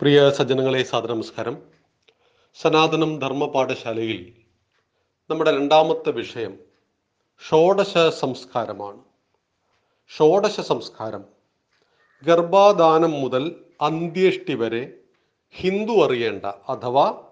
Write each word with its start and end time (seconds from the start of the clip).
പ്രിയ 0.00 0.30
സജ്ജനങ്ങളെ 0.30 0.82
സാദര 0.82 1.12
നമസ്കാരം 1.12 1.62
സനാതനം 2.54 3.18
ധർമ്മ 3.18 3.46
പാഠശാലയിൽ 3.46 4.32
നമ്മുടെ 5.30 5.56
രണ്ടാമത്തെ 5.56 6.10
വിഷയം 6.10 6.58
ഷോഡശ 7.48 7.98
സംസ്കാരമാണ്. 8.08 8.98
ഷോഡശ 10.08 10.60
സംസ്കാരം 10.60 11.24
ഗർഭാദാനം 12.26 13.10
മുതൽ 13.10 13.64
അന്ത്യേഷ്ടി 13.80 14.54
വരെ 14.54 14.94
ഹിന്ദു 15.50 15.92
അറിയേണ്ട 15.92 16.44
അഥവാ 16.44 17.24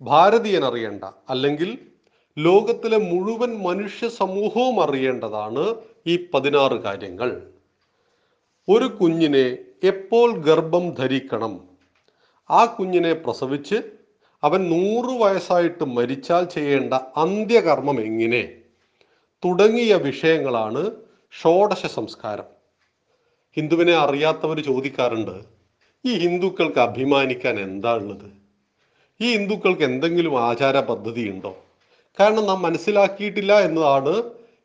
ഭാരതീയൻ 0.00 0.64
അറിയേണ്ട 0.64 1.04
അല്ലെങ്കിൽ 1.04 1.78
ലോകത്തിലെ 2.38 2.96
മുഴുവൻ 2.96 3.62
മനുഷ്യ 3.62 4.08
സമൂഹവും 4.08 4.82
അറിയേണ്ടതാണ് 4.82 5.74
ഈ 6.06 6.28
പതിനാറ് 6.34 6.72
കാര്യങ്ങൾ. 6.72 7.52
ഒരു 8.68 8.84
കുഞ്ഞിനെ 8.84 9.58
എപ്പോൾ 9.82 10.38
ഗർഭം 10.38 10.94
ധരിക്കണം? 10.94 11.75
ആ 12.50 12.64
കുഞ്ഞിനെ 12.64 13.12
പ്രസവിച്ച് 13.12 13.74
അവൻ 14.42 14.70
നൂറ് 14.70 15.20
വയസ്സായിട്ട് 15.20 15.84
മരിച്ചാൽ 15.84 16.44
ചെയ്യേണ്ട 16.44 16.94
അന്ത്യകർമ്മം 16.94 18.00
എങ്ങനെ? 18.00 18.52
തുടങ്ങിയ 19.44 19.94
വിഷയങ്ങളാണ് 19.94 20.90
ഷോഡശ 21.42 21.86
സംസ്കാരം. 21.86 22.44
ഹിന്ദുവിനെ 23.56 23.92
അറിയാത്തവർ 23.92 24.60
ചോദിക്കാറുണ്ട് 24.60 25.44
ഈ 26.04 26.18
ഹിന്ദുക്കൾക്ക് 26.18 26.78
അഭിമാനിക്കാൻ 26.78 27.60
എന്താ 27.60 27.94
ഉള്ളത്? 27.94 28.30
ഈ 29.20 29.36
ഹിന്ദുക്കൾക്ക് 29.36 29.82
എന്തെങ്കിലും 29.82 30.40
ആചാര 30.40 30.80
പദ്ധതി 30.80 31.30
ഉണ്ടോ? 31.30 31.56
കാരണം 32.20 32.46
നാം 32.46 32.62
മനസ്സിലാക്കിയിട്ടില്ല 32.62 33.60
എന്നതാണ് 33.60 34.22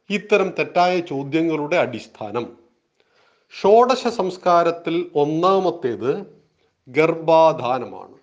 ഇത്തരം 0.10 0.54
തെറ്റായ 0.60 1.00
ചോദ്യങ്ങളുടെ 1.00 1.76
അടിസ്ഥാനം. 1.76 2.58
ഷോഡശ 3.62 4.08
സംസ്കാരത്തിൽ 4.08 5.12
ഒന്നാമത്തേത് 5.16 6.41
ഗർഭാധാനമാണ്. 6.88 8.18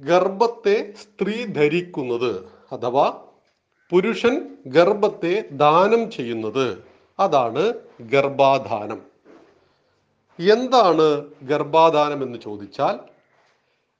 ഗർഭത്തെ 0.00 0.92
സ്ത്രീ 0.92 1.44
ധരിക്കുന്നത് 1.44 2.48
അഥവാ 2.72 3.24
പുരുഷൻ 3.90 4.56
ഗർഭത്തെ 4.66 5.44
ദാനം 5.52 6.10
ചെയ്യുന്നത് 6.10 6.84
അതാണ് 7.20 7.74
ഗർഭാധാനം. 8.00 9.02
എന്താണ് 10.52 11.24
ഗർഭാധാനം 11.42 12.22
എന്ന് 12.22 12.38
ചോദിച്ചാൽ 12.38 12.98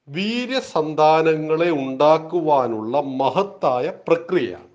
വീര്യസന്താനങ്ങളെ 0.09 1.71
ഉണ്ടാക്കുവാനുള്ള 1.71 3.01
മഹത്തായ 3.01 3.93
പ്രക്രിയയാണ്. 4.09 4.69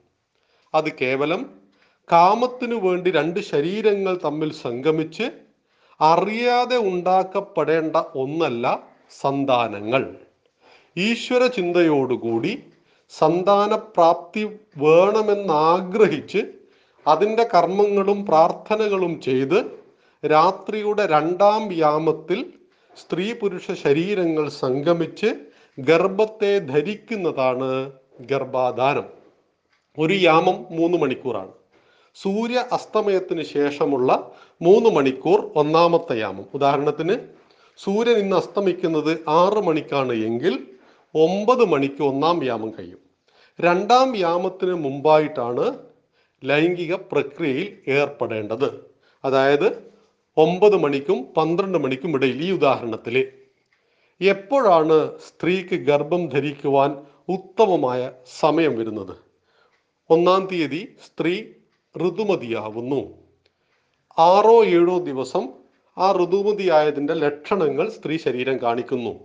അത് 0.74 0.98
കേവലം 0.98 1.50
കാമത്തിനു 2.12 2.76
വേണ്ടി 2.76 3.12
രണ്ട് 3.12 3.40
ശരീരങ്ങൾ 3.40 4.20
തമ്മിൽ 4.26 4.54
സംഗമിച്ച് 4.54 5.47
അറിയാതെ 6.00 6.78
ഉണ്ടാക്കപ്പെടേണ്ട 6.78 7.96
ഒന്നല്ല 8.24 8.66
സന്താനങ്ങൾ. 9.22 10.04
ഈശ്വര 10.98 11.48
ചിന്തയോടുകൂടി 11.48 12.54
സന്താനപ്രാപ്തി 13.14 14.44
വേണമെന്നാഗ്രഹിച്ച് 14.78 16.42
അതിന്റെ 17.06 17.44
കർമ്മങ്ങളും 17.54 18.26
പ്രാർത്ഥനകളും 18.26 19.22
ചെയ്ത് 19.22 19.60
രാത്രിയുടെ 20.24 21.04
രണ്ടാം 21.06 21.68
വ്യാമത്തിൽ 21.68 22.40
സ്ത്രീ 22.98 23.34
പുരുഷ 23.34 23.72
ശരീരങ്ങൾ 23.84 24.50
സംഗമിച്ച് 24.64 25.30
ഗർഭത്തെ 25.78 26.60
ധരിക്കുന്നതാണ് 26.72 27.70
ഗർഭാധാനം 28.32 29.08
ഒരു 29.98 30.14
യാമം 30.14 30.58
മൂന്ന് 30.70 30.98
മണിക്കൂറാണ്. 30.98 31.54
സൂര്യ 32.22 32.66
അസ്തമയത്തിന് 32.72 33.44
ശേഷമുള്ള 33.44 34.32
മൂന്ന് 34.62 34.90
മണിക്കൂർ 34.90 35.52
ഒന്നാമത്തെ 35.56 36.20
യാമം. 36.20 36.46
ഉദാഹരണത്തിന് 36.54 37.16
സൂര്യൻ 37.84 38.18
ഇന്ന് 38.18 38.36
അസ്തമിക്കുന്നത് 38.36 39.24
ആറ് 39.28 39.60
മണിക്കാണ് 39.68 40.14
എങ്കിൽ 40.14 40.54
ഒമ്പത് 41.16 41.66
മണിക്ക് 41.66 42.04
ഒന്നാം 42.04 42.46
യാമം 42.46 42.70
കഴിയും. 42.80 43.00
രണ്ടാം 43.62 44.16
യാമത്തിന് 44.18 44.74
മുമ്പായിട്ടാണ് 44.74 45.66
ലൈംഗിക 46.44 46.96
പ്രക്രിയയിൽ 46.96 47.92
ഏർപ്പെടേണ്ടത്. 47.92 48.70
അതായത് 49.24 49.68
ഒമ്പത് 50.38 50.78
മണിക്കും 50.78 51.34
പന്ത്രണ്ട് 51.38 51.78
മണിക്കും 51.78 52.16
ഇടയിൽ 52.16 52.42
ഈ 52.46 52.52
ഉദാഹരണത്തിൽ 52.52 53.16
എപ്പോഴാണ് 54.22 55.18
സ്ത്രീക്ക് 55.28 55.76
ഗർഭം 55.76 56.28
ധരിക്കുവാൻ 56.28 57.06
ഉത്തമമായ 57.30 58.12
സമയം 58.40 58.80
വരുന്നത്? 58.80 59.16
ഒന്നാം 60.10 60.48
തീയതി 60.52 60.98
സ്ത്രീ 61.06 61.34
ഋതുമതിയാവുന്നു. 61.98 63.14
ആറോ 64.20 64.66
ഏഴോ 64.66 64.98
ദിവസം 64.98 65.50
ആ 65.98 66.12
ഋതുമതിയായതിന്റെ 66.12 67.14
ലക്ഷണങ്ങൾ 67.14 67.90
സ്ത്രീ 67.90 68.18
ശരീരം 68.18 68.62
കാണിക്കുന്നു. 68.62 69.20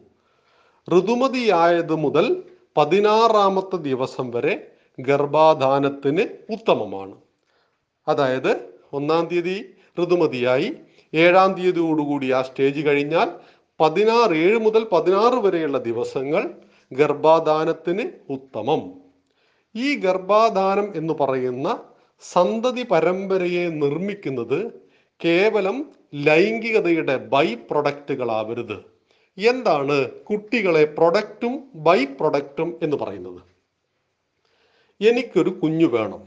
ഋതുമതിയായത് 0.98 1.94
മുതൽ 1.94 2.42
പതിനാറാമത്തെ 2.76 3.76
ദിവസം 3.76 4.30
വരെ 4.30 4.66
ഗർഭാധാനത്തിന് 5.00 6.52
ഉത്തമമാണ്. 6.52 7.14
അതായത് 8.08 8.68
ഒന്നാം 8.92 9.26
തീയതി 9.26 9.74
ഋതുമതിയായി 10.02 10.76
ഏഴാം 11.14 11.52
തീയതിയോടുകൂടി 11.52 12.30
ആ 12.30 12.42
സ്റ്റേജ് 12.42 12.86
കഴിഞ്ഞാൽ 12.86 13.30
പതിനാറ് 13.80 14.32
ഏഴ് 14.32 14.58
മുതൽ 14.58 14.84
പതിനാറ് 14.92 15.34
വരെയുള്ള 15.34 15.78
ദിവസങ്ങൾ 15.78 16.50
ഗർഭാധാനത്തിന് 16.92 18.32
ഉത്തമം. 18.32 18.92
ഈ 19.76 19.94
ഗർഭാധാനം 19.94 20.96
എന്ന് 20.96 21.14
പറയുന്ന 21.14 21.78
സന്തതി 22.22 22.82
പരമ്പരയെ 22.82 23.68
നിർമ്മിക്കുന്നത് 23.68 24.72
കേവലം 25.24 25.92
ലൈംഗികതയുടെ 26.14 27.16
ബൈ 27.16 27.54
പ്രൊഡക്റ്റുകളാവരുത് 27.54 28.92
എന്താണ് 29.38 30.10
കുട്ടികളെ 30.10 30.84
പ്രൊഡക്റ്റും 30.84 31.70
ബൈ 31.74 32.04
പ്രൊഡക്റ്റും 32.04 32.78
എന്ന് 32.82 32.96
പറയുന്നത്? 32.96 33.42
എനിക്കൊരു 35.04 35.50
കുഞ്ഞു 35.50 35.86
വേണം 35.86 36.22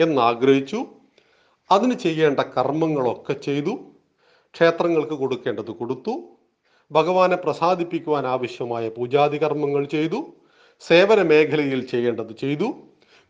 എന്നാഗ്രഹിച്ചു. 0.00 0.86
അതിന് 1.70 1.94
ചെയ്യേണ്ട 1.94 2.40
കർമ്മങ്ങളൊക്കെ 2.40 3.32
ചെയ്തു. 3.32 3.78
ക്ഷേത്രങ്ങൾക്ക് 4.54 5.14
കൊടുക്കേണ്ടത് 5.14 5.70
കൊടുത്തു. 5.70 6.22
ഭഗവാനെ 6.92 7.36
പ്രസാദിപ്പിക്കുവാൻ 7.36 8.26
ആവശ്യമായ 8.26 8.88
പൂജാതി 8.88 9.42
കർമ്മങ്ങൾ 9.42 9.84
ചെയ്തു. 9.84 10.34
സേവന 10.80 11.22
മേഖലയിൽ 11.22 11.86
ചെയ്യേണ്ടത് 11.86 12.36
ചെയ്തു. 12.36 12.72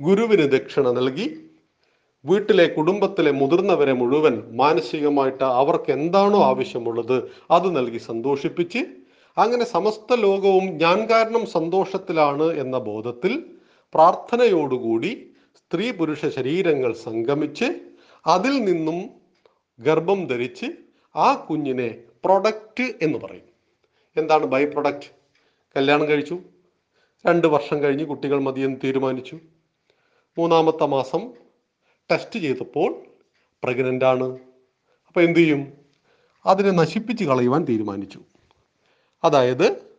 ഗുരുവിന് 0.02 0.52
ദക്ഷിണ 0.52 0.90
നൽകി. 0.90 1.49
വീട്ടിലെ 2.24 2.66
കുടുംബത്തിലെ 2.66 3.30
മുതിർന്നവരെ 3.30 3.92
മുഴുവൻ 3.92 4.42
മാനസികമായിട്ട് 4.52 5.44
അവർക്ക് 5.44 5.90
എന്താണോ 5.90 6.42
ആവശ്യമുള്ളത് 6.44 7.30
അത് 7.50 7.76
നൽകി 7.76 7.98
സന്തോഷിപ്പിച്ച് 7.98 8.78
അങ്ങനെ 9.38 9.64
സമസ്ത 9.64 10.14
ലോകവും 10.14 10.64
ഞാൻ 10.64 11.10
കാരണം 11.10 11.46
സന്തോഷത്തിലാണ് 11.46 12.42
എന്ന 12.42 12.78
ബോധത്തിൽ 12.78 13.44
പ്രാർത്ഥനയോടുകൂടി 13.94 15.30
സ്ത്രീ 15.56 15.90
പുരുഷ 15.90 16.26
ശരീരങ്ങൾ 16.26 16.92
സംഗമിച്ച് 16.92 17.64
അതിൽ 18.26 18.64
നിന്നും 18.64 19.10
ഗർഭം 19.80 20.26
ധരിച്ച് 20.26 20.66
ആ 21.16 21.34
കുഞ്ഞിനെ 21.34 21.98
പ്രൊഡക്റ്റ് 22.24 22.94
എന്ന് 23.02 23.18
പറയും. 23.18 23.46
എന്താണ് 24.16 24.46
ബൈ 24.46 24.64
പ്രൊഡക്റ്റ്? 24.64 25.08
കല്യാണം 25.76 26.08
കഴിച്ചു. 26.08 26.38
രണ്ട് 27.26 27.46
വർഷം 27.46 27.82
കഴിഞ്ഞ് 27.82 28.06
കുട്ടികൾ 28.06 28.40
മതിയെന്ന് 28.40 28.76
തീരുമാനിച്ചു. 28.84 29.38
മൂന്നാമത്തെ 30.38 30.86
മാസം 30.86 31.30
ടെസ്റ്റ് 32.10 32.40
ചെയ്തപ്പോൾ 32.40 33.02
പ്രഗ്നന്റ് 33.62 34.04
ആണ്. 34.04 34.38
അപ്പോൾ 35.06 35.20
എന്തു 35.20 35.38
ചെയ്യും? 35.38 35.72
അതിനെ 36.46 36.70
നശിപ്പിച്ച് 36.70 37.24
കളയുവാൻ 37.24 37.64
തീരുമാനിച്ചു. 37.64 38.20
അതായത് 39.24 39.90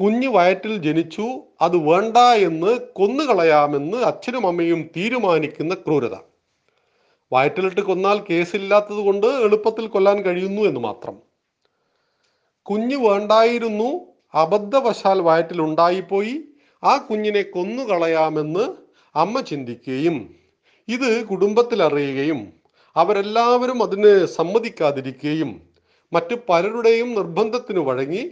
കുഞ്ഞ് 0.00 0.28
വയറ്റിൽ 0.28 0.76
ജനിച്ചു 0.76 1.42
അത് 1.60 1.76
വേണ്ട 1.76 2.16
എന്ന് 2.16 2.78
കൊന്നുകളയാമെന്ന് 2.92 3.96
അച്ഛനും 3.96 4.46
അമ്മയും 4.46 4.88
തീരുമാനിക്കുന്ന 4.96 5.74
ക്രൂരത. 5.74 6.14
വയറ്റിലിട്ട് 7.32 7.80
കൊന്നാൽ 7.80 8.20
കേസില്ലാത്തത് 8.30 8.96
കൊണ്ട് 8.96 9.26
എളുപ്പത്തിൽ 9.26 9.86
കൊല്ലാൻ 9.86 10.22
കഴിയുന്നു 10.22 10.62
എന്ന് 10.62 10.80
മാത്രം. 10.80 11.18
കുഞ്ഞ് 12.62 12.96
വേണ്ടായിരുന്നു 12.96 14.06
അബദ്ധവശാൽ 14.34 15.20
വയറ്റിൽ 15.20 15.60
ഉണ്ടായിപ്പോയി 15.60 16.42
ആ 16.84 16.96
കുഞ്ഞിനെ 16.96 17.42
കൊന്നുകളയാമെന്ന് 17.42 18.76
അമ്മ 19.14 19.40
ചിന്തിക്കുകയും 19.40 20.45
ഇത് 20.88 21.24
കുടുംബത്തിൽ 21.24 21.82
അറിയുകയും 21.82 22.52
അവരെല്ലാവരും 22.96 23.82
അതിന് 23.82 24.26
സമ്മതിക്കാതിരിക്കുകയും 24.26 25.60
മറ്റു 26.12 26.34
പലരുടെയും 26.48 27.14
നിർബന്ധത്തിന് 27.14 27.78
വഴങ്ങി 27.78 28.30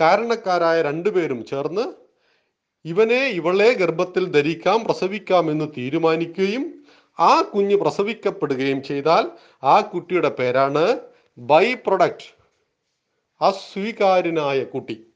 കാരണക്കാരായ 0.00 0.82
രണ്ടുപേരും 0.82 1.44
ചേർന്ന് 1.44 1.94
ഇവനെ 2.84 3.26
ഇവളെ 3.26 3.72
ഗർഭത്തിൽ 3.72 4.24
ധരിക്കാം 4.26 4.84
പ്രസവിക്കാം 4.84 5.50
എന്ന് 5.50 5.64
തീരുമാനിക്കുകയും 5.78 6.84
ആ 7.20 7.42
കുഞ്ഞ് 7.42 7.76
പ്രസവിക്കപ്പെടുകയും 7.76 8.82
ചെയ്താൽ 8.82 9.30
ആ 9.62 9.80
കുട്ടിയുടെ 9.80 10.28
പേരാണ് 10.28 11.00
ബൈ 11.38 11.74
പ്രൊഡക്റ്റ് 11.74 12.36
അസ്വീകാര്യനായ 13.40 14.64
കുട്ടി. 14.64 15.06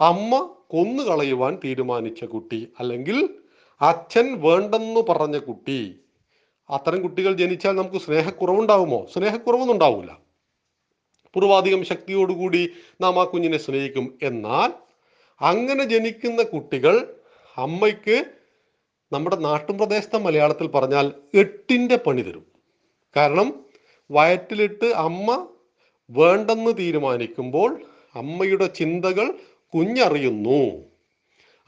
അമ്മ 0.00 0.30
കൊന്നു 0.38 1.02
കൊന്നുകളയുവാൻ 1.02 1.58
തീരുമാനിച്ച 1.64 2.24
കുട്ടി 2.24 2.72
അല്ലെങ്കിൽ 2.78 3.28
അച്ഛൻ 3.80 4.40
വേണ്ടെന്ന് 4.40 5.00
പറഞ്ഞ 5.00 5.38
കുട്ടി 5.38 6.01
അത്തരം 6.72 7.02
കുട്ടികൾ 7.02 7.32
ജനിച്ചാൽ 7.32 7.72
നമുക്ക് 7.72 7.96
സ്നേഹക്കുറവുണ്ടാവുമോ? 7.96 9.06
സ്നേഹക്കുറവൊന്നും 9.14 9.74
ഉണ്ടാവില്ല 9.74 10.18
പൂർവാധികം 11.34 11.84
ശക്തിയോടുകൂടി 11.84 12.68
നാം 13.00 13.20
ആ 13.20 13.24
കുഞ്ഞിനെ 13.24 13.58
സ്നേഹിക്കും. 13.58 14.18
എന്നാൽ 14.22 14.72
അങ്ങനെ 15.40 15.84
ജനിക്കുന്ന 15.84 16.42
കുട്ടികൾ 16.42 17.14
അമ്മയ്ക്ക് 17.56 18.24
നമ്മുടെ 19.12 19.36
നാട്ടുപ്രദേശത്തെ 19.36 20.18
മലയാളത്തിൽ 20.18 20.66
പറഞ്ഞാൽ 20.66 21.12
എട്ടിന്റെ 21.34 21.96
പണി 21.96 22.22
തരും. 22.22 22.46
കാരണം 23.16 23.64
വയറ്റിലിട്ട് 24.10 24.84
അമ്മ 24.84 25.48
വേണ്ടെന്ന് 26.10 26.70
തീരുമാനിക്കുമ്പോൾ 26.78 27.82
അമ്മയുടെ 28.14 28.66
ചിന്തകൾ 28.66 29.34
കുഞ്ഞറിയുന്നു. 29.74 30.84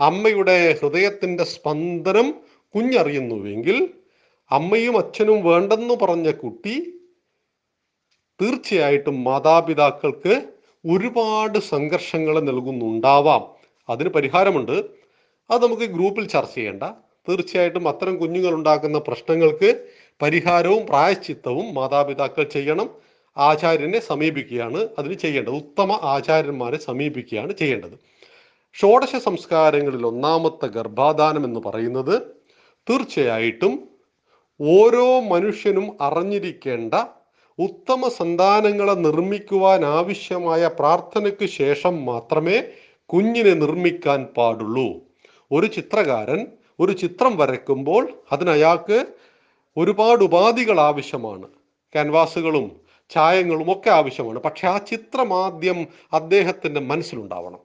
അമ്മയുടെ 0.00 0.78
ഹൃദയത്തിന്റെ 0.82 1.44
സ്പന്ദനം 1.44 2.34
കുഞ്ഞറിയുന്നുവെങ്കിൽ 2.74 3.94
അമ്മയും 4.50 4.98
അച്ഛനും 4.98 5.44
വേണ്ടെന്ന് 5.44 5.94
പറഞ്ഞ 5.94 6.30
കുട്ടി 6.30 6.90
തീർച്ചയായിട്ടും 8.40 9.24
മാതാപിതാക്കൾക്ക് 9.24 10.42
ഒരുപാട് 10.86 11.58
സംഘർഷങ്ങൾ 11.58 12.40
നൽകുന്നുണ്ടാവാം. 12.40 13.42
അതിന് 13.88 14.08
പരിഹാരമുണ്ട്. 14.08 14.84
അത് 15.50 15.62
നമുക്ക് 15.62 15.82
ഗ്രൂപ്പിൽ 15.82 16.28
ചർച്ച 16.28 16.54
ചെയ്യേണ്ട. 16.54 16.82
തീർച്ചയായിട്ടും 17.28 17.88
അത്തരം 17.88 18.18
കുഞ്ഞുങ്ങൾ 18.18 18.54
ഉണ്ടാക്കുന്ന 18.54 18.98
പ്രശ്നങ്ങൾക്ക് 18.98 19.88
പരിഹാരവും 20.22 20.86
പ്രായശ്ചിത്തവും 20.86 21.74
മാതാപിതാക്കൾ 21.74 22.44
ചെയ്യണം. 22.44 22.90
ആചാര്യനെ 23.36 23.98
സമീപിക്കുകയാണ് 23.98 24.88
അതിന് 24.98 25.14
ചെയ്യേണ്ടത്. 25.14 25.54
ഉത്തമ 25.54 26.00
ആചാര്യന്മാരെ 26.02 26.78
സമീപിക്കുകയാണ് 26.78 27.52
ചെയ്യേണ്ടത്. 27.52 27.98
ഷോഡശ 28.72 29.16
സംസ്കാരങ്ങളിൽ 29.16 30.06
ഒന്നാമത്തെ 30.06 30.66
ഗർഭാധാനം 30.66 31.44
എന്ന് 31.44 31.60
പറയുന്നത് 31.60 32.22
തീർച്ചയായിട്ടും 32.90 33.93
ഓരോ 34.60 35.20
മനുഷ്യനും 35.20 35.96
അറിഞ്ഞിരിക്കേണ്ട 36.00 36.94
ഉത്തമ 37.58 38.08
സന്താനങ്ങളെ 38.08 38.92
നിർമ്മിക്കുവാൻ 38.92 39.84
ആവശ്യമായ 39.84 40.70
പ്രാർത്ഥനയ്ക്ക് 40.78 41.46
ശേഷം 41.46 42.04
മാത്രമേ 42.04 42.62
കുഞ്ഞിനെ 43.06 43.54
നിർമ്മിക്കാൻ 43.54 44.24
പാടുള്ളൂ. 44.24 45.00
ഒരു 45.52 45.66
ചിത്രകാരൻ 45.66 46.46
ഒരു 46.80 46.92
ചിത്രം 46.92 47.36
വരയ്ക്കുമ്പോൾ 47.36 48.12
അതിനയാൾക്ക് 48.32 49.06
ഒരുപാട് 49.76 50.24
ഉപാധികൾ 50.24 50.80
ആവശ്യമാണ്. 50.80 51.46
ക്യാൻവാസുകളും 51.92 52.80
ചായങ്ങളും 53.10 53.72
ഒക്കെ 53.72 53.90
ആവശ്യമാണ്. 53.90 54.38
പക്ഷെ 54.38 54.68
ആ 54.68 54.78
ചിത്രം 54.78 55.44
ആദ്യം 55.44 55.86
അദ്ദേഹത്തിന്റെ 56.12 56.80
മനസ്സിലുണ്ടാവണം. 56.80 57.58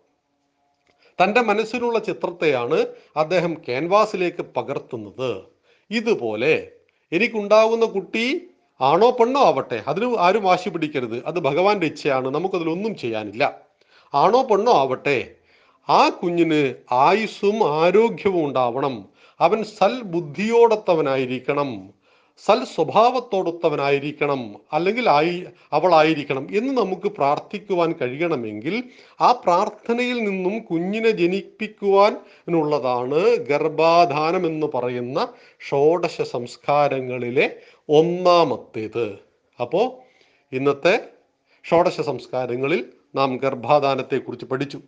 തന്റെ 1.24 1.42
മനസ്സിലുള്ള 1.42 2.00
ചിത്രത്തെയാണ് 2.00 2.86
അദ്ദേഹം 3.18 3.54
ക്യാൻവാസിലേക്ക് 3.54 4.46
പകർത്തുന്നത്. 4.58 5.44
ഇതുപോലെ 5.92 6.72
എനിക്കുണ്ടാകുന്ന 7.12 7.86
കുട്ടി 7.86 8.42
ആണോ 8.82 9.12
പെണ്ണോ 9.12 9.42
ആവട്ടെ. 9.42 9.84
അതിന് 9.88 10.16
ആരും 10.20 10.44
വാശി 10.44 10.70
പിടിക്കരുത്. 10.70 11.26
അത് 11.26 11.40
ഭഗവാന്റെ 11.40 11.86
ഇച്ഛയാണ്. 11.86 12.28
നമുക്കതിലൊന്നും 12.28 12.98
ചെയ്യാനില്ല. 12.98 13.58
ആണോ 14.14 14.44
പെണ്ണോ 14.44 14.72
ആവട്ടെ. 14.72 15.36
ആ 15.90 16.10
കുഞ്ഞിന് 16.10 16.74
ആയുസ്സും 16.92 17.84
ആരോഗ്യവും 17.84 18.46
ഉണ്ടാവണം. 18.46 19.06
അവൻ 19.40 19.64
സൽബുദ്ധിയോടൊത്തവനായിരിക്കണം. 19.64 21.99
സൽ 22.46 22.64
സ്വഭാവത്തോടൊത്തവനായിരിക്കണം 22.64 24.56
അല്ലെങ്കിൽ 24.74 25.10
ആയി 25.10 25.46
അവളായിരിക്കണം 25.74 26.48
എന്ന് 26.52 26.78
നമുക്ക് 26.78 27.08
പ്രാർത്ഥിക്കുവാൻ 27.08 27.94
കഴിയണമെങ്കിൽ 28.02 28.84
ആ 29.22 29.32
പ്രാർത്ഥനയിൽ 29.32 30.24
നിന്നും 30.24 30.64
കുഞ്ഞിനെ 30.64 31.10
ജനിപ്പിക്കുവാനുള്ളതാണ് 31.10 33.36
ഗർഭാധാനം 33.36 34.46
എന്ന് 34.46 34.68
പറയുന്ന 34.76 35.28
ഷോഡശ 35.70 36.22
സംസ്കാരങ്ങളിലെ 36.22 37.56
ഒന്നാമത്തേത്. 37.90 39.20
അപ്പോൾ 39.62 39.92
ഇന്നത്തെ 40.52 41.10
ഷോഡശ 41.70 42.02
സംസ്കാരങ്ങളിൽ 42.02 42.86
നാം 43.16 43.38
ഗർഭാധാനത്തെക്കുറിച്ച് 43.38 44.46
പഠിച്ചു. 44.46 44.80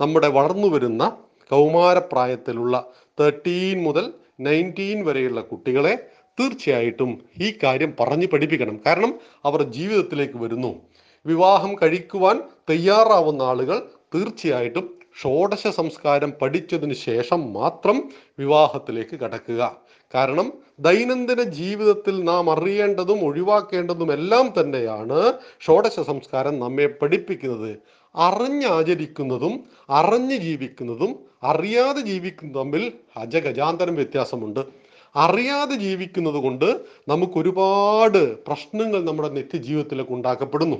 നമ്മുടെ 0.00 0.28
വളർന്നു 0.28 0.68
വരുന്ന 0.68 1.16
കൗമാരപ്രായത്തിലുള്ള 1.50 2.92
തേർട്ടീൻ 3.20 3.82
മുതൽ 3.82 4.12
നയന്റീൻ 4.40 5.04
വരെയുള്ള 5.04 5.40
കുട്ടികളെ 5.40 5.98
തീർച്ചയായിട്ടും 6.40 7.22
ഈ 7.40 7.58
കാര്യം 7.62 7.94
പറഞ്ഞു 8.00 8.26
പഠിപ്പിക്കണം. 8.26 8.80
കാരണം 8.86 9.14
അവർ 9.44 9.62
ജീവിതത്തിലേക്ക് 9.62 10.38
വരുന്നു. 10.38 10.82
വിവാഹം 11.26 11.76
കഴിക്കുവാൻ 11.82 12.42
തയ്യാറാവുന്ന 12.70 13.42
ആളുകൾ 13.42 13.88
തീർച്ചയായിട്ടും 14.14 14.98
ഷോഡശ 15.22 15.66
സംസ്കാരം 15.66 16.32
പഠിച്ചതിന് 16.42 16.94
ശേഷം 16.94 17.52
മാത്രം 17.52 18.10
വിവാഹത്തിലേക്ക് 18.38 19.16
കടക്കുക. 19.16 19.76
കാരണം 20.14 20.52
ദൈനംദിന 20.80 21.42
ജീവിതത്തിൽ 21.42 22.24
നാം 22.24 22.50
അറിയേണ്ടതും 22.50 23.24
ഒഴിവാക്കേണ്ടതും 23.24 24.12
എല്ലാം 24.12 24.54
തന്നെയാണ് 24.60 25.32
ഷോഡശ 25.60 26.00
സംസ്കാരം 26.00 26.60
നമ്മെ 26.60 26.86
പഠിപ്പിക്കുന്നത്. 26.86 27.78
അറിഞ്ഞാചരിക്കുന്നതും 28.16 29.64
അറിഞ്ഞു 29.90 30.36
ജീവിക്കുന്നതും 30.36 31.18
അറിയാതെ 31.42 32.00
ജീവിക്കുന്നതും 32.00 32.62
തമ്മിൽ 32.62 32.92
അജഗജാന്തരം 33.16 33.94
വ്യത്യാസമുണ്ട്. 33.94 34.87
അറിയാതെ 35.24 35.76
ജീവിക്കുന്നത് 35.76 36.34
കൊണ്ട് 36.34 36.68
നമുക്ക് 37.08 37.38
ഒരുപാട് 37.38 38.38
പ്രശ്നങ്ങൾ 38.46 39.04
നമ്മുടെ 39.04 39.28
നിത്യജീവിതത്തിലേക്ക് 39.28 40.12
ഉണ്ടാക്കപ്പെടുന്നു. 40.12 40.78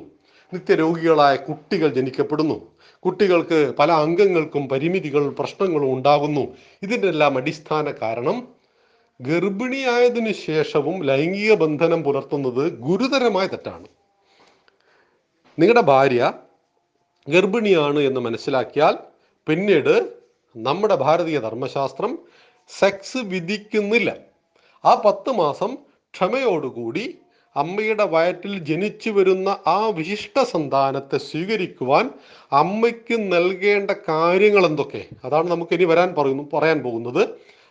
നിത്യരോഗികളായ 0.55 1.37
കുട്ടികൾ 1.37 1.89
ജനിക്കപ്പെടുന്നു. 1.89 2.57
കുട്ടികൾക്ക് 3.05 3.75
പല 3.79 3.93
അംഗങ്ങൾക്കും 3.93 4.69
പരിമിതികൾ 4.69 5.29
പ്രശ്നങ്ങളും 5.29 5.93
ഉണ്ടാകുന്നു. 5.93 6.45
ഇതിന്റെ 6.83 7.09
എല്ലാം 7.09 7.37
അടിസ്ഥാന 7.37 7.91
കാരണം 8.03 8.49
ഗർഭിണിയായതിനു 9.21 10.33
ശേഷവും 10.33 11.05
ലൈംഗിക 11.05 11.55
ബന്ധനം 11.55 12.03
പുലർത്തുന്നത് 12.03 12.73
ഗുരുതരമായ 12.79 13.47
തെറ്റാണ്. 13.47 13.87
നിങ്ങളുടെ 15.59 15.81
ഭാര്യ 15.81 16.33
ഗർഭിണിയാണ് 17.29 17.99
എന്ന് 17.99 18.21
മനസ്സിലാക്കിയാൽ 18.21 18.99
പിന്നീട് 19.47 20.13
നമ്മുടെ 20.57 20.95
ഭാരതീയ 20.95 21.39
ധർമ്മശാസ്ത്രം 21.39 22.19
സെക്സ് 22.69 23.19
വിധിക്കുന്നില്ല. 23.19 24.28
ആ 24.85 25.03
പത്ത് 25.05 25.31
മാസം 25.31 25.77
ക്ഷമയോടുകൂടി 26.15 27.19
അമ്മയുടെ 27.57 28.05
വയറ്റിൽ 28.05 28.59
ജനിച്ചു 28.59 29.11
വരുന്ന 29.11 29.57
ആ 29.67 29.87
വിശിഷ്ട 29.87 30.43
സന്താനത്തെ 30.43 31.19
സ്വീകരിക്കുവാൻ 31.19 32.11
അമ്മയ്ക്ക് 32.53 33.33
നൽകേണ്ട 33.33 33.91
കാര്യങ്ങൾ 33.91 34.67
എന്തൊക്കെ? 34.67 35.07
അതാണ് 35.25 35.51
നമുക്ക് 35.51 35.75
ഇനി 35.75 35.85
വരാൻ 35.85 36.15
പറയുന്നു 36.15 36.57
പറയാൻ 36.57 36.83
പോകുന്നത്. 36.83 37.29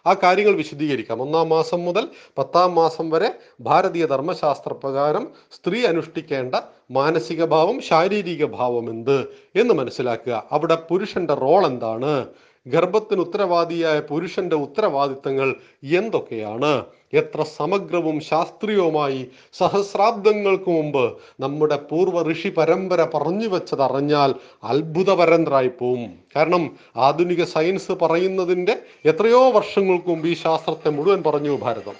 ആ 0.07 0.15
കാര്യങ്ങൾ 0.23 0.55
വിശദീകരിക്കാം. 0.55 1.21
ഒന്നാം 1.21 1.49
മാസം 1.49 1.85
മുതൽ 1.85 2.07
പത്താം 2.37 2.75
മാസം 2.75 3.09
വരെ 3.09 3.33
ഭാരതീയ 3.61 4.05
ധർമ്മശാസ്ത്ര 4.05 4.73
പ്രകാരം 4.73 5.27
സ്ത്രീ 5.51 5.85
അനുഷ്ഠിക്കേണ്ട 5.85 6.55
മാനസിക 6.91 7.45
ഭാവം 7.45 7.81
ശാരീരിക 7.81 8.45
ഭാവം 8.45 8.89
എന്ത് 8.89 9.21
എന്ന് 9.55 9.73
മനസ്സിലാക്കുക. 9.73 10.43
അവിടെ 10.51 10.75
പുരുഷന്റെ 10.75 11.33
റോൾ 11.33 11.65
എന്താണ്? 11.65 12.25
ഗർഭത്തിന് 12.73 13.21
ഉത്തരവാദിയായ 13.21 13.99
പുരുഷന്റെ 14.09 14.57
ഉത്തരവാദിത്തങ്ങൾ 14.65 15.49
എന്തൊക്കെയാണ്? 15.99 16.71
എത്ര 17.13 17.41
സമഗ്രവും 17.57 18.17
ശാസ്ത്രീയവുമായി 18.29 19.21
സഹസ്രാബ്ദങ്ങൾക്ക് 19.59 20.71
മുമ്പ് 20.71 21.05
നമ്മുടെ 21.43 21.77
പൂർവ 21.91 22.23
ഋഷി 22.31 22.49
പരമ്പര 22.57 23.01
പറഞ്ഞു 23.13 23.47
വെച്ചത് 23.47 23.83
അറിഞ്ഞാൽ 23.87 24.33
അത്ഭുതപരന്തരായി 24.63 25.71
പോവും 25.79 26.11
കാരണം 26.35 26.65
ആധുനിക 27.07 27.43
സയൻസ് 27.55 27.95
പറയുന്നതിന്റെ 28.03 28.75
എത്രയോ 29.05 29.41
വർഷങ്ങൾക്ക് 29.51 30.09
മുമ്പ് 30.09 30.27
ഈ 30.27 30.35
ശാസ്ത്രത്തെ 30.45 30.89
മുഴുവൻ 30.89 31.23
പറഞ്ഞു 31.23 31.55
ഭാരതം. 31.65 31.97